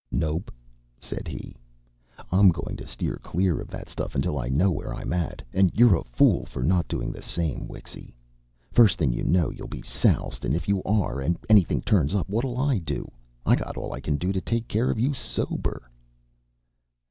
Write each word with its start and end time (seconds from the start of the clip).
"Nope!" 0.11 0.51
said 0.99 1.27
he. 1.27 1.55
"I'm 2.31 2.49
going 2.49 2.75
to 2.77 2.87
steer 2.87 3.17
clear 3.21 3.59
of 3.61 3.67
that 3.67 3.87
stuff 3.87 4.15
until 4.15 4.39
I 4.39 4.49
know 4.49 4.71
where 4.71 4.95
I'm 4.95 5.13
at, 5.13 5.43
and 5.53 5.69
you're 5.75 5.95
a 5.95 6.03
fool 6.03 6.43
for 6.43 6.63
not 6.63 6.87
doing 6.87 7.11
the 7.11 7.21
same, 7.21 7.67
Wixy. 7.67 8.15
First 8.71 8.97
thing 8.97 9.13
you 9.13 9.23
know 9.23 9.51
you'll 9.51 9.67
be 9.67 9.83
soused, 9.83 10.43
and 10.43 10.55
if 10.55 10.67
you 10.67 10.81
are, 10.85 11.19
and 11.21 11.37
anything 11.49 11.83
turns 11.83 12.15
up, 12.15 12.27
what'll 12.29 12.57
I 12.57 12.79
do? 12.79 13.11
I 13.45 13.55
got 13.55 13.77
all 13.77 13.93
I 13.93 13.99
can 13.99 14.15
do 14.15 14.31
to 14.31 14.41
take 14.41 14.67
care 14.67 14.89
of 14.89 14.99
you 14.99 15.13
sober." 15.13 15.83